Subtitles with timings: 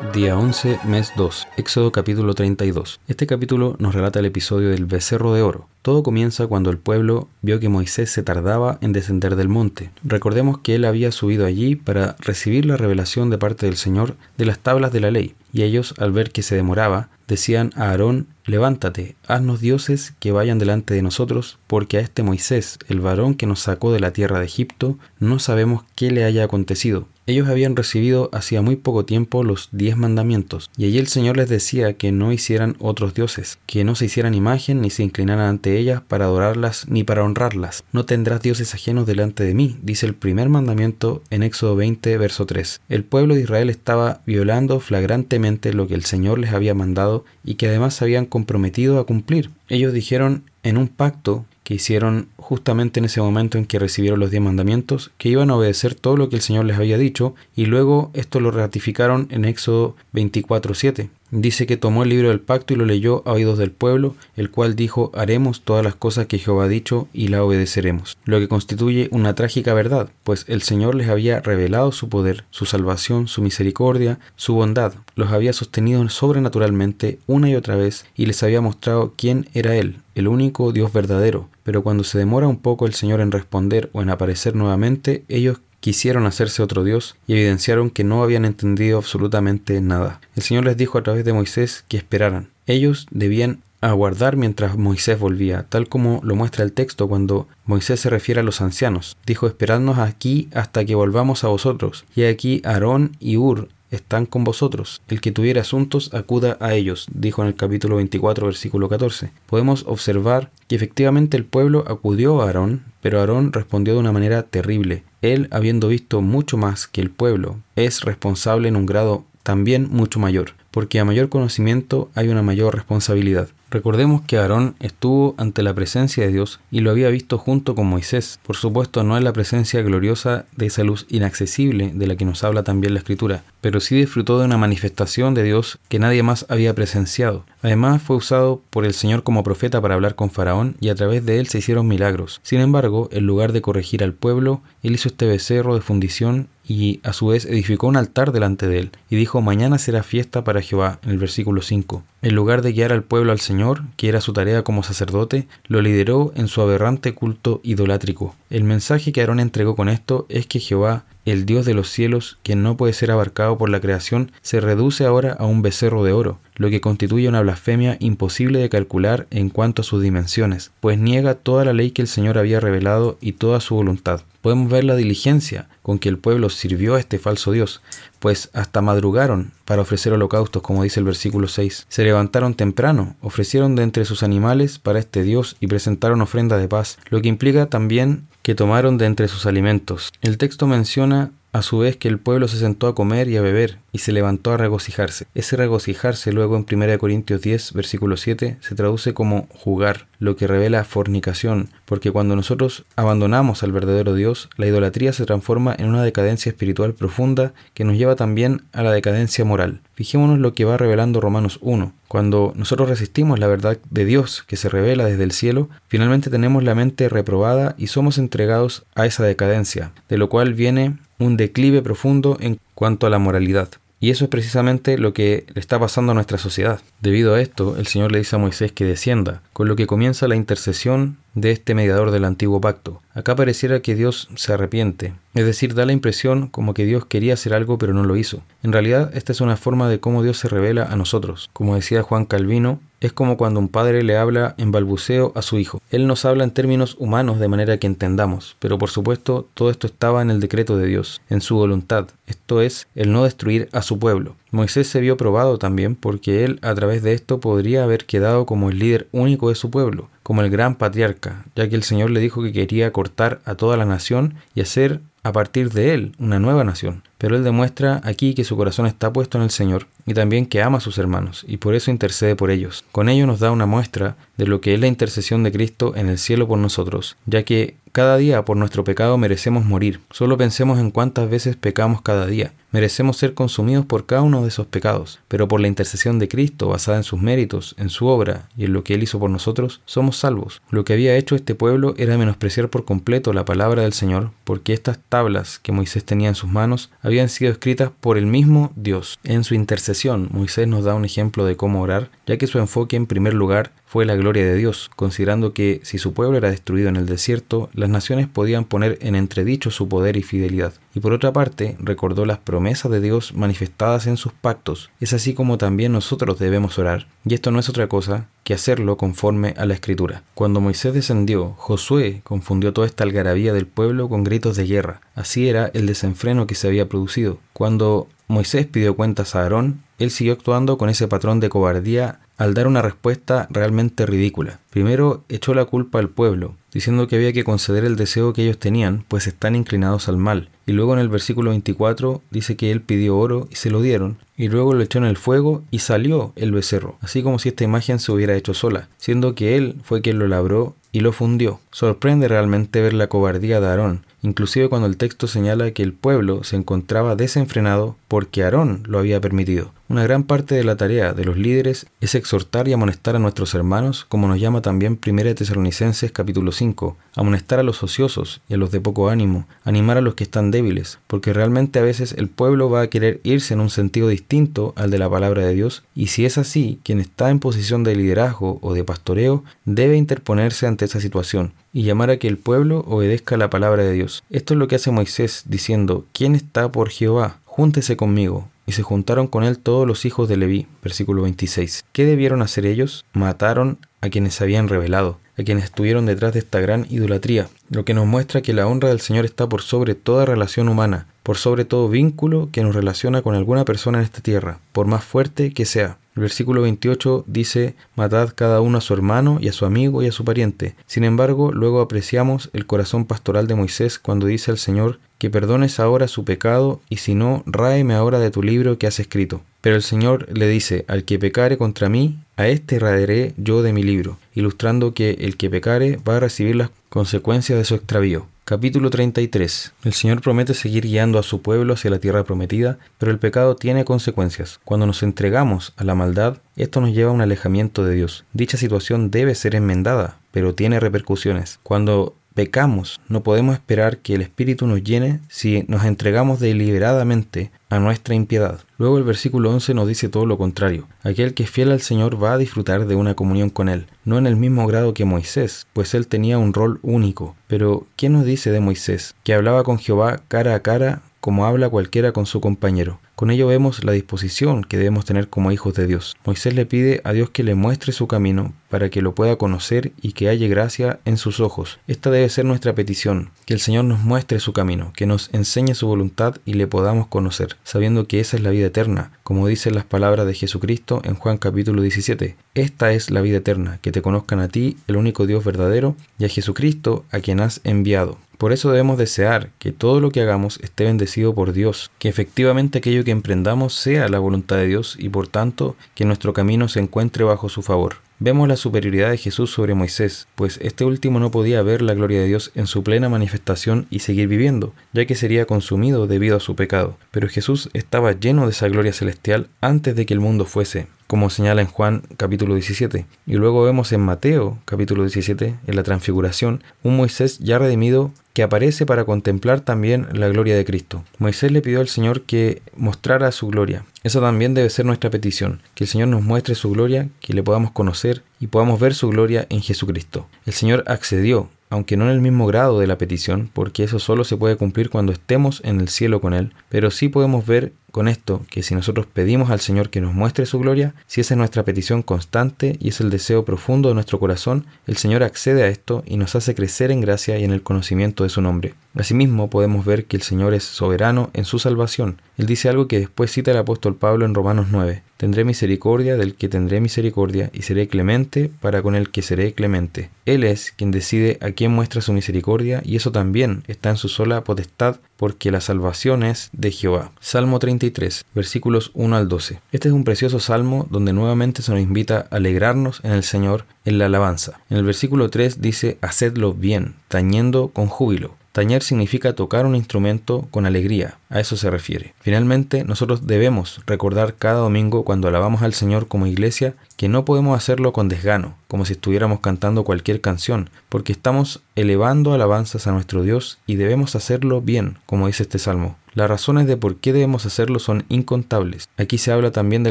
[0.00, 3.00] Día 11, mes 2, Éxodo capítulo 32.
[3.06, 5.68] Este capítulo nos relata el episodio del becerro de oro.
[5.82, 9.90] Todo comienza cuando el pueblo vio que Moisés se tardaba en descender del monte.
[10.02, 14.46] Recordemos que él había subido allí para recibir la revelación de parte del Señor de
[14.46, 18.26] las tablas de la ley, y ellos, al ver que se demoraba, decían a Aarón,
[18.46, 23.46] levántate, haznos dioses que vayan delante de nosotros, porque a este Moisés, el varón que
[23.46, 27.06] nos sacó de la tierra de Egipto, no sabemos qué le haya acontecido.
[27.30, 31.48] Ellos habían recibido hacía muy poco tiempo los diez mandamientos, y allí el Señor les
[31.48, 35.78] decía que no hicieran otros dioses, que no se hicieran imagen ni se inclinaran ante
[35.78, 37.84] ellas para adorarlas ni para honrarlas.
[37.92, 42.46] No tendrás dioses ajenos delante de mí, dice el primer mandamiento en Éxodo 20, verso
[42.46, 42.80] 3.
[42.88, 47.54] El pueblo de Israel estaba violando flagrantemente lo que el Señor les había mandado y
[47.54, 49.50] que además se habían comprometido a cumplir.
[49.68, 54.42] Ellos dijeron en un pacto hicieron justamente en ese momento en que recibieron los diez
[54.42, 58.10] mandamientos, que iban a obedecer todo lo que el Señor les había dicho, y luego
[58.14, 61.10] esto lo ratificaron en Éxodo 24.7.
[61.32, 64.50] Dice que tomó el libro del pacto y lo leyó a oídos del pueblo, el
[64.50, 68.48] cual dijo, haremos todas las cosas que Jehová ha dicho y la obedeceremos, lo que
[68.48, 73.42] constituye una trágica verdad, pues el Señor les había revelado su poder, su salvación, su
[73.42, 79.14] misericordia, su bondad, los había sostenido sobrenaturalmente una y otra vez y les había mostrado
[79.16, 83.20] quién era Él, el único Dios verdadero, pero cuando se demora un poco el Señor
[83.20, 88.24] en responder o en aparecer nuevamente, ellos quisieron hacerse otro Dios y evidenciaron que no
[88.24, 90.20] habían entendido absolutamente nada.
[90.34, 92.48] El Señor les dijo a través de Moisés que esperaran.
[92.66, 98.10] Ellos debían aguardar mientras Moisés volvía, tal como lo muestra el texto cuando Moisés se
[98.10, 99.16] refiere a los ancianos.
[99.24, 102.04] Dijo, esperadnos aquí hasta que volvamos a vosotros.
[102.16, 105.02] Y aquí Aarón y Ur están con vosotros.
[105.08, 109.30] El que tuviera asuntos, acuda a ellos, dijo en el capítulo 24, versículo 14.
[109.46, 114.42] Podemos observar que efectivamente el pueblo acudió a Aarón, pero Aarón respondió de una manera
[114.44, 115.04] terrible.
[115.22, 120.20] Él, habiendo visto mucho más que el pueblo, es responsable en un grado también mucho
[120.20, 123.48] mayor, porque a mayor conocimiento hay una mayor responsabilidad.
[123.70, 127.86] Recordemos que Aarón estuvo ante la presencia de Dios y lo había visto junto con
[127.86, 128.40] Moisés.
[128.42, 132.42] Por supuesto, no es la presencia gloriosa de esa luz inaccesible de la que nos
[132.42, 136.46] habla también la Escritura, pero sí disfrutó de una manifestación de Dios que nadie más
[136.48, 137.44] había presenciado.
[137.62, 141.24] Además, fue usado por el Señor como profeta para hablar con Faraón y a través
[141.24, 142.40] de él se hicieron milagros.
[142.42, 147.00] Sin embargo, en lugar de corregir al pueblo, él hizo este becerro de fundición y
[147.02, 150.62] a su vez edificó un altar delante de él, y dijo, mañana será fiesta para
[150.62, 152.04] Jehová, en el versículo 5.
[152.22, 155.82] En lugar de guiar al pueblo al Señor, que era su tarea como sacerdote, lo
[155.82, 158.36] lideró en su aberrante culto idolátrico.
[158.50, 162.38] El mensaje que Aarón entregó con esto es que Jehová, el Dios de los cielos,
[162.42, 166.12] quien no puede ser abarcado por la creación, se reduce ahora a un becerro de
[166.12, 170.98] oro, lo que constituye una blasfemia imposible de calcular en cuanto a sus dimensiones, pues
[170.98, 174.22] niega toda la ley que el Señor había revelado y toda su voluntad.
[174.40, 177.82] Podemos ver la diligencia con que el pueblo sirvió a este falso Dios,
[178.20, 181.86] pues hasta madrugaron para ofrecer holocaustos, como dice el versículo 6.
[181.88, 186.68] Se levantaron temprano, ofrecieron de entre sus animales para este Dios y presentaron ofrenda de
[186.68, 190.12] paz, lo que implica también que tomaron de entre sus alimentos.
[190.22, 193.42] El texto menciona a su vez que el pueblo se sentó a comer y a
[193.42, 195.26] beber, y se levantó a regocijarse.
[195.34, 200.46] Ese regocijarse luego en 1 Corintios 10, versículo 7, se traduce como jugar, lo que
[200.46, 206.04] revela fornicación, porque cuando nosotros abandonamos al verdadero Dios, la idolatría se transforma en una
[206.04, 209.80] decadencia espiritual profunda que nos lleva también a la decadencia moral.
[209.94, 211.92] Fijémonos lo que va revelando Romanos 1.
[212.06, 216.64] Cuando nosotros resistimos la verdad de Dios que se revela desde el cielo, finalmente tenemos
[216.64, 221.82] la mente reprobada y somos entregados a esa decadencia, de lo cual viene un declive
[221.82, 223.68] profundo en cuanto a la moralidad.
[224.02, 226.80] Y eso es precisamente lo que le está pasando a nuestra sociedad.
[227.02, 230.26] Debido a esto, el Señor le dice a Moisés que descienda, con lo que comienza
[230.26, 233.02] la intercesión de este mediador del antiguo pacto.
[233.12, 237.34] Acá pareciera que Dios se arrepiente, es decir, da la impresión como que Dios quería
[237.34, 238.42] hacer algo pero no lo hizo.
[238.62, 241.50] En realidad, esta es una forma de cómo Dios se revela a nosotros.
[241.52, 245.58] Como decía Juan Calvino, es como cuando un padre le habla en balbuceo a su
[245.58, 245.80] hijo.
[245.90, 249.86] Él nos habla en términos humanos de manera que entendamos, pero por supuesto todo esto
[249.86, 253.82] estaba en el decreto de Dios, en su voluntad, esto es, el no destruir a
[253.82, 254.36] su pueblo.
[254.52, 258.70] Moisés se vio probado también porque él a través de esto podría haber quedado como
[258.70, 262.20] el líder único de su pueblo, como el gran patriarca, ya que el Señor le
[262.20, 266.38] dijo que quería cortar a toda la nación y hacer a partir de él una
[266.38, 267.02] nueva nación.
[267.18, 270.62] Pero él demuestra aquí que su corazón está puesto en el Señor y también que
[270.62, 272.84] ama a sus hermanos y por eso intercede por ellos.
[272.92, 276.08] Con ello nos da una muestra de lo que es la intercesión de Cristo en
[276.08, 280.00] el cielo por nosotros, ya que cada día por nuestro pecado merecemos morir.
[280.10, 282.52] Solo pensemos en cuántas veces pecamos cada día.
[282.70, 286.68] Merecemos ser consumidos por cada uno de esos pecados, pero por la intercesión de Cristo,
[286.68, 289.80] basada en sus méritos, en su obra y en lo que Él hizo por nosotros,
[289.86, 290.62] somos salvos.
[290.70, 294.72] Lo que había hecho este pueblo era menospreciar por completo la palabra del Señor, porque
[294.72, 299.18] estas tablas que Moisés tenía en sus manos habían sido escritas por el mismo Dios.
[299.24, 302.94] En su intercesión, Moisés nos da un ejemplo de cómo orar, ya que su enfoque
[302.94, 306.88] en primer lugar fue la gloria de Dios, considerando que si su pueblo era destruido
[306.88, 310.72] en el desierto, las naciones podían poner en entredicho su poder y fidelidad.
[310.94, 314.90] Y por otra parte, recordó las promesas de Dios manifestadas en sus pactos.
[315.00, 317.08] Es así como también nosotros debemos orar.
[317.24, 320.22] Y esto no es otra cosa que hacerlo conforme a la escritura.
[320.34, 325.00] Cuando Moisés descendió, Josué confundió toda esta algarabía del pueblo con gritos de guerra.
[325.16, 327.38] Así era el desenfreno que se había producido.
[327.52, 332.54] Cuando Moisés pidió cuentas a Aarón, él siguió actuando con ese patrón de cobardía al
[332.54, 334.60] dar una respuesta realmente ridícula.
[334.70, 338.58] Primero echó la culpa al pueblo, diciendo que había que conceder el deseo que ellos
[338.58, 340.48] tenían, pues están inclinados al mal.
[340.70, 344.18] Y luego en el versículo 24 dice que él pidió oro y se lo dieron,
[344.36, 347.64] y luego lo echó en el fuego y salió el becerro, así como si esta
[347.64, 351.60] imagen se hubiera hecho sola, siendo que él fue quien lo labró y lo fundió.
[351.72, 356.44] Sorprende realmente ver la cobardía de Aarón, inclusive cuando el texto señala que el pueblo
[356.44, 359.72] se encontraba desenfrenado porque Aarón lo había permitido.
[359.88, 363.54] Una gran parte de la tarea de los líderes es exhortar y amonestar a nuestros
[363.54, 368.56] hermanos, como nos llama también 1 Tesalonicenses capítulo 5, amonestar a los ociosos y a
[368.56, 370.59] los de poco ánimo, animar a los que están débiles,
[371.06, 374.90] porque realmente a veces el pueblo va a querer irse en un sentido distinto al
[374.90, 378.58] de la palabra de Dios, y si es así, quien está en posición de liderazgo
[378.62, 383.36] o de pastoreo debe interponerse ante esa situación y llamar a que el pueblo obedezca
[383.36, 384.22] la palabra de Dios.
[384.30, 387.38] Esto es lo que hace Moisés diciendo, ¿quién está por Jehová?
[387.44, 388.48] Júntese conmigo.
[388.66, 390.66] Y se juntaron con él todos los hijos de Leví.
[390.82, 391.84] Versículo 26.
[391.92, 393.04] ¿Qué debieron hacer ellos?
[393.12, 397.84] Mataron a quienes se habían revelado, a quienes estuvieron detrás de esta gran idolatría, lo
[397.84, 401.36] que nos muestra que la honra del Señor está por sobre toda relación humana, por
[401.36, 405.52] sobre todo vínculo que nos relaciona con alguna persona en esta tierra, por más fuerte
[405.52, 405.98] que sea.
[406.16, 410.08] El versículo 28 dice, Matad cada uno a su hermano y a su amigo y
[410.08, 410.74] a su pariente.
[410.86, 415.78] Sin embargo, luego apreciamos el corazón pastoral de Moisés cuando dice al Señor, que perdones
[415.78, 419.42] ahora su pecado, y si no, ráeme ahora de tu libro que has escrito.
[419.60, 423.74] Pero el Señor le dice, al que pecare contra mí, a este raeré yo de
[423.74, 428.26] mi libro, ilustrando que el que pecare va a recibir las consecuencias de su extravío.
[428.44, 429.74] Capítulo 33.
[429.84, 433.54] El Señor promete seguir guiando a su pueblo hacia la tierra prometida, pero el pecado
[433.54, 434.58] tiene consecuencias.
[434.64, 438.24] Cuando nos entregamos a la maldad, esto nos lleva a un alejamiento de Dios.
[438.32, 441.60] Dicha situación debe ser enmendada, pero tiene repercusiones.
[441.62, 447.78] Cuando pecamos, no podemos esperar que el Espíritu nos llene si nos entregamos deliberadamente a
[447.78, 448.60] nuestra impiedad.
[448.76, 450.88] Luego el versículo 11 nos dice todo lo contrario.
[451.02, 454.18] Aquel que es fiel al Señor va a disfrutar de una comunión con Él, no
[454.18, 457.36] en el mismo grado que Moisés, pues él tenía un rol único.
[457.46, 459.14] Pero, ¿qué nos dice de Moisés?
[459.24, 462.98] Que hablaba con Jehová cara a cara como habla cualquiera con su compañero.
[463.20, 466.16] Con ello vemos la disposición que debemos tener como hijos de Dios.
[466.24, 469.92] Moisés le pide a Dios que le muestre su camino para que lo pueda conocer
[470.00, 471.80] y que haya gracia en sus ojos.
[471.86, 475.74] Esta debe ser nuestra petición, que el Señor nos muestre su camino, que nos enseñe
[475.74, 479.74] su voluntad y le podamos conocer, sabiendo que esa es la vida eterna, como dicen
[479.74, 482.36] las palabras de Jesucristo en Juan capítulo 17.
[482.54, 486.24] Esta es la vida eterna, que te conozcan a ti, el único Dios verdadero, y
[486.24, 488.16] a Jesucristo, a quien has enviado.
[488.40, 492.78] Por eso debemos desear que todo lo que hagamos esté bendecido por Dios, que efectivamente
[492.78, 496.80] aquello que emprendamos sea la voluntad de Dios y por tanto que nuestro camino se
[496.80, 497.96] encuentre bajo su favor.
[498.18, 502.20] Vemos la superioridad de Jesús sobre Moisés, pues este último no podía ver la gloria
[502.20, 506.40] de Dios en su plena manifestación y seguir viviendo, ya que sería consumido debido a
[506.40, 506.96] su pecado.
[507.10, 511.28] Pero Jesús estaba lleno de esa gloria celestial antes de que el mundo fuese, como
[511.28, 513.04] señala en Juan capítulo 17.
[513.26, 518.44] Y luego vemos en Mateo capítulo 17, en la transfiguración, un Moisés ya redimido que
[518.44, 521.02] aparece para contemplar también la gloria de Cristo.
[521.18, 523.84] Moisés le pidió al Señor que mostrara su gloria.
[524.04, 527.42] Eso también debe ser nuestra petición, que el Señor nos muestre su gloria, que le
[527.42, 530.28] podamos conocer y podamos ver su gloria en Jesucristo.
[530.46, 534.24] El Señor accedió aunque no en el mismo grado de la petición, porque eso solo
[534.24, 538.08] se puede cumplir cuando estemos en el cielo con Él, pero sí podemos ver con
[538.08, 541.38] esto que si nosotros pedimos al Señor que nos muestre su gloria, si esa es
[541.38, 545.68] nuestra petición constante y es el deseo profundo de nuestro corazón, el Señor accede a
[545.68, 548.74] esto y nos hace crecer en gracia y en el conocimiento de su nombre.
[548.94, 552.20] Asimismo, podemos ver que el Señor es soberano en su salvación.
[552.38, 555.02] Él dice algo que después cita el apóstol Pablo en Romanos 9.
[555.16, 560.10] Tendré misericordia del que tendré misericordia y seré clemente para con el que seré clemente.
[560.24, 564.08] Él es quien decide a quién muestra su misericordia y eso también está en su
[564.08, 567.12] sola potestad porque la salvación es de Jehová.
[567.20, 569.60] Salmo 30 33, versículos 1 al 12.
[569.70, 573.66] Este es un precioso salmo donde nuevamente se nos invita a alegrarnos en el Señor
[573.84, 574.60] en la alabanza.
[574.70, 578.34] En el versículo 3 dice, Hacedlo bien, tañendo con júbilo.
[578.52, 582.14] Tañer significa tocar un instrumento con alegría, a eso se refiere.
[582.20, 587.56] Finalmente, nosotros debemos recordar cada domingo cuando alabamos al Señor como iglesia que no podemos
[587.56, 593.24] hacerlo con desgano, como si estuviéramos cantando cualquier canción, porque estamos elevando alabanzas a nuestro
[593.24, 595.96] Dios y debemos hacerlo bien, como dice este salmo.
[596.14, 598.88] Las razones de por qué debemos hacerlo son incontables.
[598.96, 599.90] Aquí se habla también de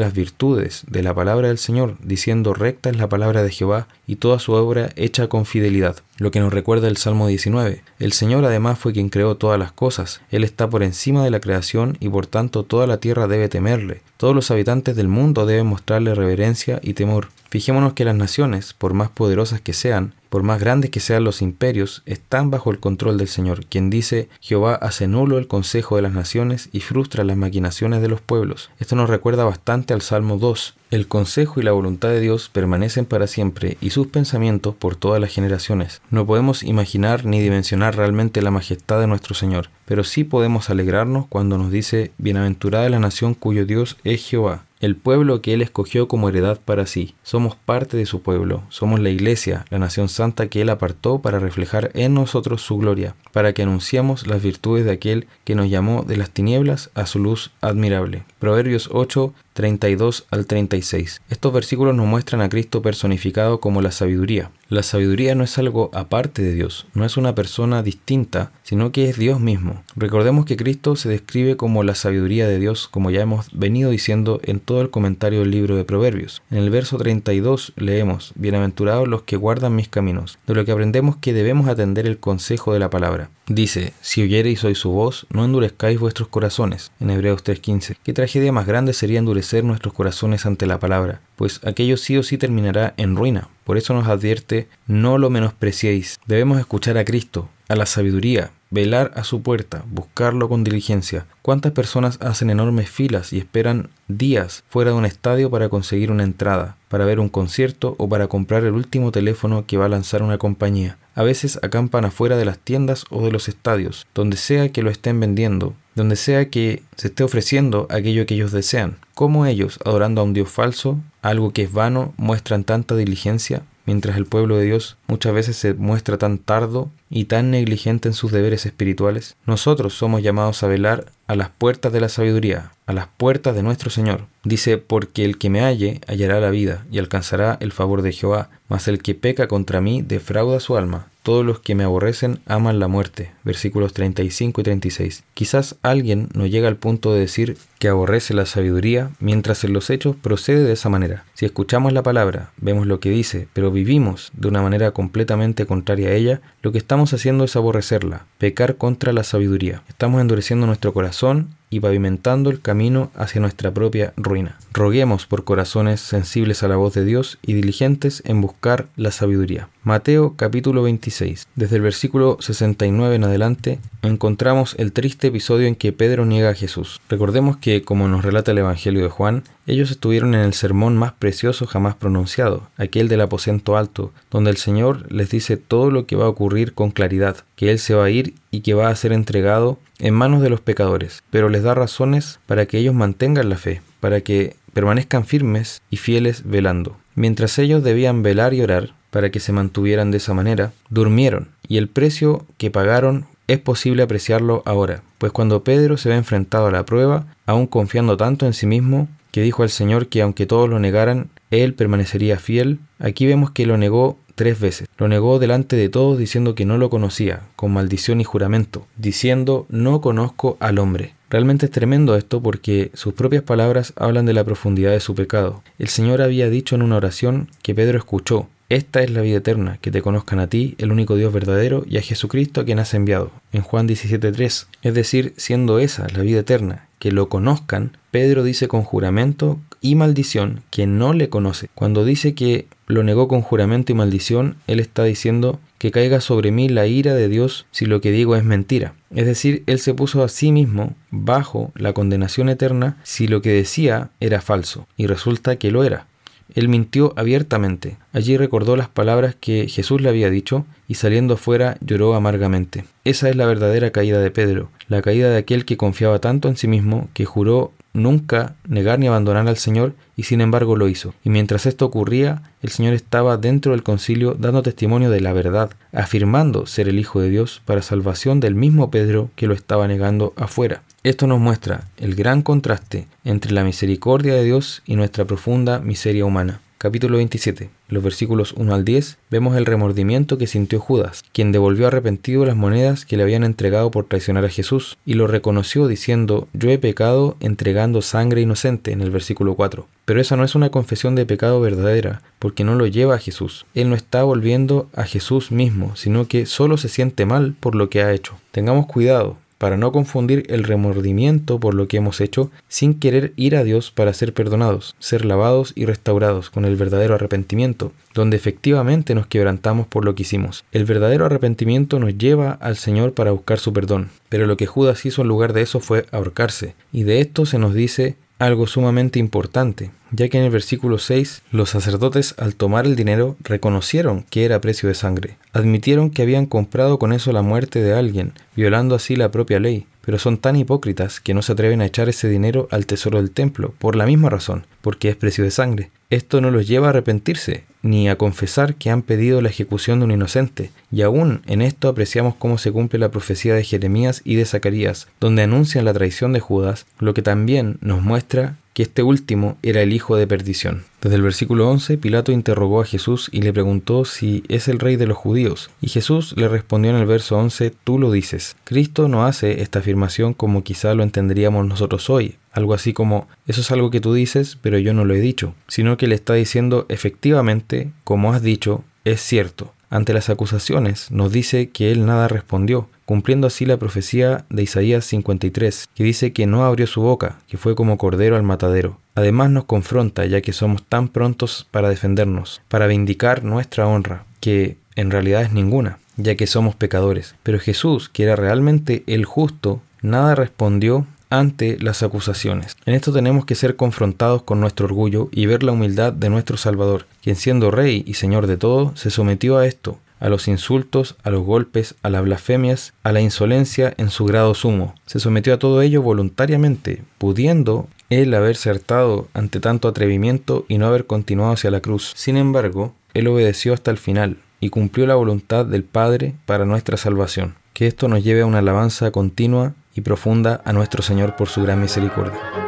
[0.00, 4.16] las virtudes de la palabra del Señor, diciendo recta es la palabra de Jehová y
[4.16, 5.96] toda su obra hecha con fidelidad.
[6.16, 7.82] Lo que nos recuerda el Salmo 19.
[7.98, 10.22] El Señor además fue quien creó todas las cosas.
[10.30, 14.00] Él está por encima de la creación y por tanto toda la tierra debe temerle.
[14.16, 17.28] Todos los habitantes del mundo deben mostrarle reverencia y temor.
[17.50, 21.42] Fijémonos que las naciones, por más poderosas que sean, por más grandes que sean los
[21.42, 26.02] imperios, están bajo el control del Señor, quien dice, Jehová hace nulo el consejo de
[26.02, 28.70] las naciones y frustra las maquinaciones de los pueblos.
[28.78, 30.76] Esto nos recuerda bastante al Salmo 2.
[30.92, 35.20] El consejo y la voluntad de Dios permanecen para siempre y sus pensamientos por todas
[35.20, 36.02] las generaciones.
[36.12, 41.26] No podemos imaginar ni dimensionar realmente la majestad de nuestro Señor, pero sí podemos alegrarnos
[41.26, 46.08] cuando nos dice, Bienaventurada la nación cuyo Dios es Jehová el pueblo que Él escogió
[46.08, 47.14] como heredad para sí.
[47.22, 51.38] Somos parte de su pueblo, somos la iglesia, la nación santa que Él apartó para
[51.38, 56.02] reflejar en nosotros su gloria, para que anunciamos las virtudes de aquel que nos llamó
[56.02, 58.24] de las tinieblas a su luz admirable.
[58.38, 61.20] Proverbios 8, 32 al 36.
[61.28, 64.50] Estos versículos nos muestran a Cristo personificado como la sabiduría.
[64.70, 69.10] La sabiduría no es algo aparte de Dios, no es una persona distinta, sino que
[69.10, 69.82] es Dios mismo.
[69.96, 74.40] Recordemos que Cristo se describe como la sabiduría de Dios, como ya hemos venido diciendo
[74.44, 76.40] en todo el comentario del libro de Proverbios.
[76.50, 81.16] En el verso 32 leemos, Bienaventurados los que guardan mis caminos, de lo que aprendemos
[81.16, 83.28] que debemos atender el consejo de la palabra.
[83.46, 86.92] Dice, si oyereis hoy su voz, no endurezcáis vuestros corazones.
[87.00, 87.96] En Hebreos 3.15.
[88.04, 91.20] ¿Qué tragedia más grande sería endurecer nuestros corazones ante la palabra?
[91.40, 93.48] Pues aquello sí o sí terminará en ruina.
[93.64, 96.20] Por eso nos advierte, no lo menospreciéis.
[96.26, 101.24] Debemos escuchar a Cristo, a la sabiduría, velar a su puerta, buscarlo con diligencia.
[101.40, 106.24] ¿Cuántas personas hacen enormes filas y esperan días fuera de un estadio para conseguir una
[106.24, 110.22] entrada, para ver un concierto o para comprar el último teléfono que va a lanzar
[110.22, 110.98] una compañía?
[111.14, 114.90] A veces acampan afuera de las tiendas o de los estadios, donde sea que lo
[114.90, 118.98] estén vendiendo, donde sea que se esté ofreciendo aquello que ellos desean.
[119.14, 123.62] ¿Cómo ellos, adorando a un Dios falso, algo que es vano, muestran tanta diligencia?
[123.90, 128.14] mientras el pueblo de Dios muchas veces se muestra tan tardo y tan negligente en
[128.14, 132.92] sus deberes espirituales, nosotros somos llamados a velar a las puertas de la sabiduría, a
[132.92, 134.26] las puertas de nuestro Señor.
[134.44, 138.48] Dice, porque el que me halle hallará la vida y alcanzará el favor de Jehová,
[138.68, 141.08] mas el que peca contra mí defrauda su alma.
[141.22, 143.32] Todos los que me aborrecen aman la muerte.
[143.44, 145.24] Versículos 35 y 36.
[145.34, 149.90] Quizás alguien no llega al punto de decir que aborrece la sabiduría, mientras en los
[149.90, 151.24] hechos procede de esa manera.
[151.34, 156.08] Si escuchamos la palabra, vemos lo que dice, pero vivimos de una manera completamente contraria
[156.08, 159.82] a ella, lo que estamos haciendo es aborrecerla, pecar contra la sabiduría.
[159.88, 164.58] Estamos endureciendo nuestro corazón y pavimentando el camino hacia nuestra propia ruina.
[164.72, 169.68] Roguemos por corazones sensibles a la voz de Dios y diligentes en buscar la sabiduría.
[169.84, 171.46] Mateo capítulo 26.
[171.54, 176.54] Desde el versículo 69 en adelante encontramos el triste episodio en que Pedro niega a
[176.54, 177.00] Jesús.
[177.08, 181.12] Recordemos que, como nos relata el Evangelio de Juan, ellos estuvieron en el sermón más
[181.12, 186.16] precioso jamás pronunciado, aquel del aposento alto, donde el Señor les dice todo lo que
[186.16, 188.96] va a ocurrir con claridad, que Él se va a ir y que va a
[188.96, 193.48] ser entregado en manos de los pecadores, pero les da razones para que ellos mantengan
[193.48, 196.96] la fe, para que permanezcan firmes y fieles velando.
[197.14, 201.76] Mientras ellos debían velar y orar para que se mantuvieran de esa manera, durmieron, y
[201.76, 206.70] el precio que pagaron es posible apreciarlo ahora, pues cuando Pedro se ve enfrentado a
[206.70, 210.68] la prueba, aún confiando tanto en sí mismo, que dijo al Señor que aunque todos
[210.68, 214.88] lo negaran, él permanecería fiel, aquí vemos que lo negó tres veces.
[214.96, 219.66] Lo negó delante de todos diciendo que no lo conocía, con maldición y juramento, diciendo
[219.68, 221.12] no conozco al hombre.
[221.28, 225.62] Realmente es tremendo esto porque sus propias palabras hablan de la profundidad de su pecado.
[225.78, 229.76] El Señor había dicho en una oración que Pedro escuchó, esta es la vida eterna,
[229.82, 232.94] que te conozcan a ti, el único Dios verdadero, y a Jesucristo a quien has
[232.94, 233.32] enviado.
[233.52, 234.68] En Juan 17.3.
[234.80, 239.94] Es decir, siendo esa la vida eterna, que lo conozcan, Pedro dice con juramento y
[239.94, 241.68] maldición que no le conoce.
[241.74, 246.50] Cuando dice que lo negó con juramento y maldición, él está diciendo que caiga sobre
[246.50, 248.94] mí la ira de Dios si lo que digo es mentira.
[249.14, 253.50] Es decir, él se puso a sí mismo bajo la condenación eterna si lo que
[253.50, 256.06] decía era falso, y resulta que lo era.
[256.54, 257.96] Él mintió abiertamente.
[258.12, 262.84] Allí recordó las palabras que Jesús le había dicho y saliendo afuera lloró amargamente.
[263.04, 266.56] Esa es la verdadera caída de Pedro, la caída de aquel que confiaba tanto en
[266.56, 271.14] sí mismo que juró nunca negar ni abandonar al Señor y sin embargo lo hizo.
[271.24, 275.70] Y mientras esto ocurría, el Señor estaba dentro del concilio dando testimonio de la verdad,
[275.92, 280.32] afirmando ser el Hijo de Dios para salvación del mismo Pedro que lo estaba negando
[280.36, 280.82] afuera.
[281.02, 286.24] Esto nos muestra el gran contraste entre la misericordia de Dios y nuestra profunda miseria
[286.24, 291.52] humana capítulo 27, los versículos 1 al 10, vemos el remordimiento que sintió Judas, quien
[291.52, 295.88] devolvió arrepentido las monedas que le habían entregado por traicionar a Jesús, y lo reconoció
[295.88, 299.86] diciendo, yo he pecado entregando sangre inocente en el versículo 4.
[300.06, 303.66] Pero esa no es una confesión de pecado verdadera, porque no lo lleva a Jesús.
[303.74, 307.90] Él no está volviendo a Jesús mismo, sino que solo se siente mal por lo
[307.90, 308.38] que ha hecho.
[308.52, 313.56] Tengamos cuidado, para no confundir el remordimiento por lo que hemos hecho sin querer ir
[313.56, 319.14] a Dios para ser perdonados, ser lavados y restaurados con el verdadero arrepentimiento, donde efectivamente
[319.14, 320.64] nos quebrantamos por lo que hicimos.
[320.72, 325.04] El verdadero arrepentimiento nos lleva al Señor para buscar su perdón, pero lo que Judas
[325.04, 329.18] hizo en lugar de eso fue ahorcarse, y de esto se nos dice algo sumamente
[329.18, 334.44] importante, ya que en el versículo 6 los sacerdotes al tomar el dinero reconocieron que
[334.44, 338.94] era precio de sangre, admitieron que habían comprado con eso la muerte de alguien, violando
[338.94, 342.28] así la propia ley, pero son tan hipócritas que no se atreven a echar ese
[342.28, 345.90] dinero al tesoro del templo, por la misma razón, porque es precio de sangre.
[346.10, 350.06] Esto no los lleva a arrepentirse, ni a confesar que han pedido la ejecución de
[350.06, 354.34] un inocente, y aún en esto apreciamos cómo se cumple la profecía de Jeremías y
[354.34, 359.56] de Zacarías, donde anuncian la traición de Judas, lo que también nos muestra este último
[359.62, 360.84] era el hijo de perdición.
[361.00, 364.96] Desde el versículo 11, Pilato interrogó a Jesús y le preguntó si es el rey
[364.96, 368.56] de los judíos, y Jesús le respondió en el verso 11, tú lo dices.
[368.64, 373.60] Cristo no hace esta afirmación como quizá lo entenderíamos nosotros hoy, algo así como, eso
[373.60, 376.34] es algo que tú dices, pero yo no lo he dicho, sino que le está
[376.34, 379.72] diciendo efectivamente, como has dicho, es cierto.
[379.88, 385.04] Ante las acusaciones nos dice que él nada respondió, cumpliendo así la profecía de Isaías
[385.04, 388.98] 53, que dice que no abrió su boca, que fue como cordero al matadero.
[389.16, 394.76] Además nos confronta ya que somos tan prontos para defendernos, para vindicar nuestra honra, que
[394.94, 397.34] en realidad es ninguna, ya que somos pecadores.
[397.42, 402.76] Pero Jesús, que era realmente el justo, nada respondió ante las acusaciones.
[402.86, 406.56] En esto tenemos que ser confrontados con nuestro orgullo y ver la humildad de nuestro
[406.56, 411.16] Salvador, quien siendo Rey y Señor de todo, se sometió a esto, a los insultos,
[411.22, 414.94] a los golpes, a las blasfemias, a la insolencia en su grado sumo.
[415.06, 420.86] Se sometió a todo ello voluntariamente, pudiendo él haberse hartado ante tanto atrevimiento y no
[420.86, 422.12] haber continuado hacia la cruz.
[422.14, 426.96] Sin embargo, él obedeció hasta el final y cumplió la voluntad del Padre para nuestra
[426.96, 427.54] salvación.
[427.72, 431.62] Que esto nos lleve a una alabanza continua y profunda a nuestro Señor por su
[431.62, 432.59] gran misericordia.